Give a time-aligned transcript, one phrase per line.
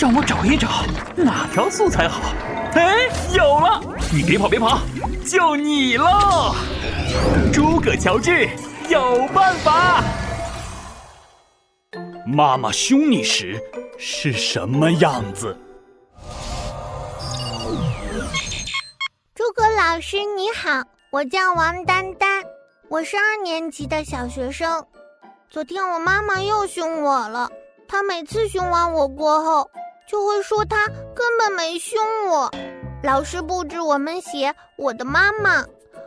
[0.00, 0.68] 让我找一找
[1.16, 2.32] 哪条素材好。
[2.74, 3.80] 哎，有了！
[4.12, 4.78] 你别跑，别跑，
[5.26, 6.54] 就你喽！
[7.52, 8.48] 诸葛乔治
[8.88, 10.00] 有办法。
[12.24, 13.60] 妈妈凶你时
[13.98, 15.56] 是什么样子？
[19.34, 22.44] 诸葛老师你好，我叫王丹丹，
[22.88, 24.86] 我是二年级的小学生。
[25.50, 27.50] 昨天我妈妈又凶我了，
[27.88, 29.68] 她每次凶完我过后，
[30.08, 32.50] 就会说他根本没凶我。
[33.02, 35.64] 老师布置我们写我的妈妈，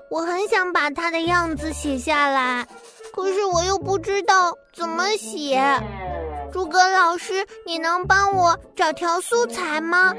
[0.10, 2.68] 我很想把她的样子写下来，
[3.14, 5.62] 可是我又不知道怎么写。
[6.52, 10.14] 诸葛老师，你能帮我找条素材吗？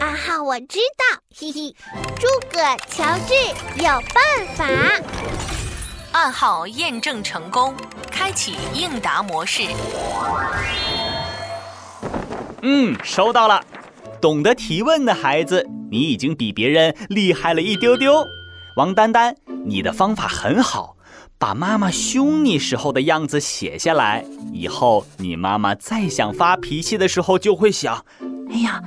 [0.00, 1.76] 啊哈，我知道，嘿嘿，
[2.18, 2.58] 诸葛
[2.88, 3.34] 乔治
[3.76, 4.66] 有办法。
[6.10, 7.72] 暗号验证成功。
[8.10, 9.62] 开启应答模式。
[12.68, 13.62] 嗯，收到了。
[14.20, 18.26] 懂得提问的孩子，你已经比别人厉害了一丢丢。
[18.74, 20.96] 王丹丹，你的方法很好，
[21.38, 28.04] 把妈妈凶你时候的样子写下来，以后你妈妈再想发脾气的时候，就会想：
[28.50, 28.82] 哎呀，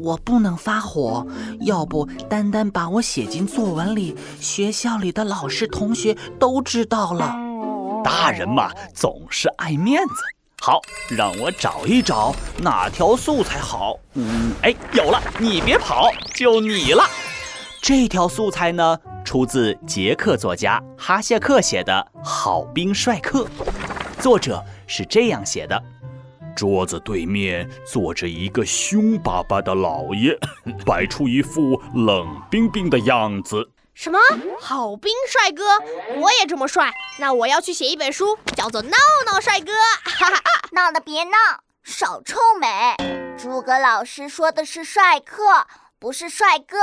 [0.00, 1.26] 我不能发火，
[1.62, 7.34] 要不丹丹把我写进作文里，学校里的老师同学都知道了。
[8.04, 10.14] 大人嘛，总是爱面子。
[10.66, 13.98] 好，让我找一找哪条素材好。
[14.14, 17.04] 嗯，哎，有了，你别跑，就你了。
[17.82, 21.92] 这条素材呢，出自捷克作家哈谢克写的
[22.26, 23.44] 《好兵帅克》，
[24.22, 25.78] 作者是这样写的：
[26.56, 30.34] 桌子对面坐着一个凶巴巴的老爷，
[30.86, 33.68] 摆出一副冷冰冰的样子。
[33.94, 34.18] 什么
[34.60, 35.64] 好兵帅哥？
[36.20, 39.70] 我也这么帅，那我要去写一本书，叫做《闹闹帅哥》。
[40.04, 40.42] 哈哈，
[40.72, 41.36] 闹的别闹，
[41.84, 42.96] 少臭美。
[43.38, 45.66] 诸葛老师说的是帅客，
[46.00, 46.76] 不是帅哥。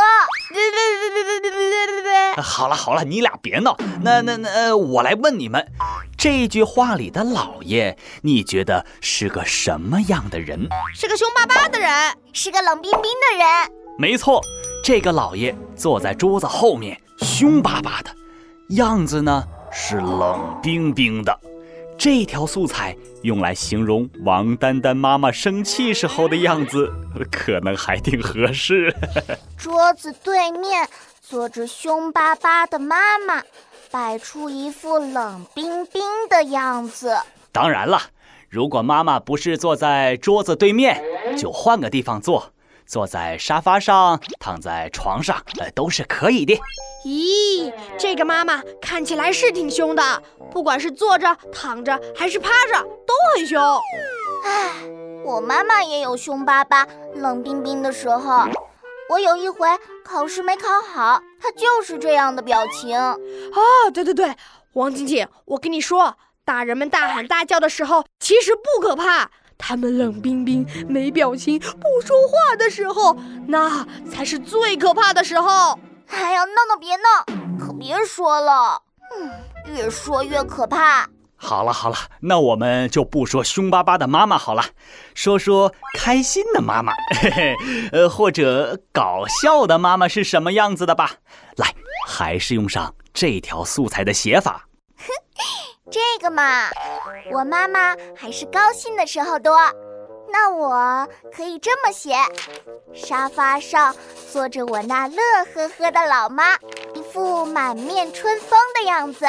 [0.49, 2.41] 别别别别别别别别别！
[2.41, 3.75] 好了好了，你俩别闹。
[4.01, 5.69] 那那那，我来问你们，
[6.17, 10.69] 这句话里的老爷，你觉得是个什么样的人？
[10.95, 11.91] 是个凶巴巴的人，
[12.31, 13.71] 是个冷冰冰的人。
[13.99, 14.41] 没错。
[14.83, 18.09] 这个老爷坐在桌子后面，凶巴巴的
[18.69, 21.39] 样子呢是冷冰冰的。
[21.97, 26.91] 这条素材用来形容王丹丹妈妈生气时候的样子，
[27.31, 28.91] 可能还挺合适。
[29.55, 30.89] 桌子对面
[31.21, 33.43] 坐着凶巴巴的妈妈，
[33.91, 37.15] 摆出一副冷冰冰的样子。
[37.51, 38.01] 当然了，
[38.49, 41.03] 如果妈妈不是坐在桌子对面，
[41.37, 42.51] 就换个地方坐。
[42.85, 46.59] 坐在沙发上，躺在床上，呃，都是可以的。
[47.05, 50.21] 咦，这个妈妈看起来是挺凶的，
[50.51, 53.59] 不管是坐着、躺着还是趴着，都很凶。
[54.43, 54.71] 唉，
[55.25, 58.45] 我妈妈也有凶巴巴、冷冰冰的时候。
[59.09, 59.67] 我有一回
[60.05, 62.97] 考试没考好，她就是这样的表情。
[62.97, 63.11] 啊，
[63.93, 64.33] 对对对，
[64.73, 66.15] 王晶晶，我跟你说，
[66.45, 69.29] 大人们大喊大叫的时候，其实不可怕。
[69.63, 73.15] 他们冷冰冰、没表情、不说话的时候，
[73.47, 75.79] 那才是最可怕的时候。
[76.07, 78.81] 哎呀，闹闹别闹，可别说了。
[79.15, 79.31] 嗯，
[79.75, 81.07] 越说越可怕。
[81.35, 84.63] 好了好了，那我们就不说凶巴巴的妈妈好了，
[85.13, 87.55] 说说开心的妈妈，嘿嘿，
[87.91, 91.13] 呃，或者搞笑的妈妈是什么样子的吧。
[91.55, 91.73] 来，
[92.07, 94.67] 还是用上这条素材的写法。
[95.89, 96.69] 这个嘛，
[97.31, 99.57] 我妈妈还是高兴的时候多。
[100.33, 102.15] 那我可以这么写：
[102.93, 103.93] 沙发上
[104.31, 105.17] 坐着我那乐
[105.53, 106.55] 呵呵的老妈，
[106.93, 109.25] 一副满面春风的样子。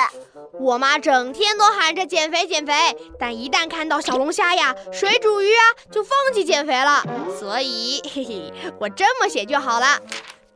[0.61, 2.73] 我妈整天都喊着减肥减肥，
[3.19, 7.03] 但一旦看到小龙虾呀、水煮鱼啊，就放弃减肥了。
[7.41, 9.99] 所以，嘿嘿，我这么写就好了。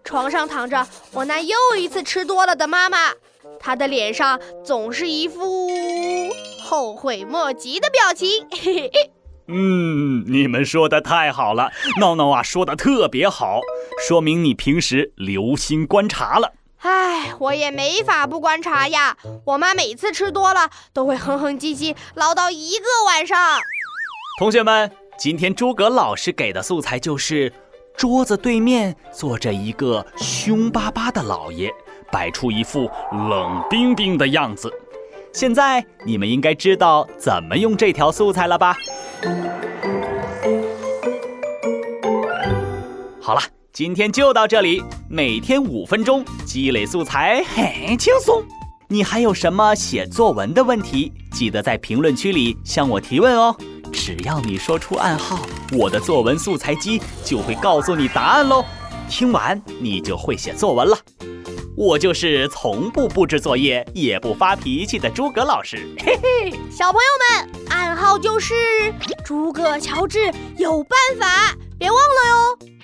[0.04, 3.12] 床上躺着我那又一次吃多了的妈妈。
[3.58, 5.68] 他的脸上总是一副
[6.62, 8.28] 后悔莫及的表情。
[9.48, 11.70] 嗯，你们说的太好了，
[12.00, 13.60] 闹闹啊，说的特别好，
[14.08, 16.52] 说明你平时留心观察了。
[16.78, 19.16] 唉，我也没法不观察呀。
[19.44, 23.60] 我妈每次吃多了都会哼哼唧唧唠叨一个晚上。
[24.38, 27.52] 同学们，今天诸葛老师给的素材就是
[27.96, 31.72] 桌子对面坐着一个凶巴巴的老爷。
[32.10, 34.72] 摆出一副冷冰冰的样子。
[35.32, 38.76] 现在你们应该知道怎么用这条素材了吧？
[43.20, 43.40] 好了，
[43.72, 44.82] 今天就到这里。
[45.08, 48.42] 每天五分钟，积累素材很轻松。
[48.88, 51.12] 你还有什么写作文的问题？
[51.32, 53.54] 记得在评论区里向我提问哦。
[53.92, 55.40] 只要你说出暗号，
[55.76, 58.64] 我的作文素材机就会告诉你答案喽。
[59.08, 60.96] 听完你就会写作文了。
[61.76, 65.86] 我就是从不布置作业也不发脾气的诸葛老师。
[66.00, 68.54] 嘿嘿，小朋友们，暗号就是
[69.22, 72.75] 诸葛乔治有办法，别忘了哟。